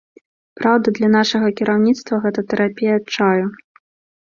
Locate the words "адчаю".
3.03-3.45